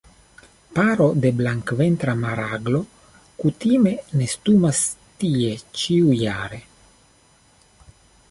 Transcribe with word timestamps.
Paro 0.77 1.05
de 1.23 1.31
Blankventra 1.41 2.13
maraglo 2.21 2.79
kutime 3.43 3.93
nestumas 4.21 4.81
tie 5.25 5.53
ĉiujare. 5.83 6.63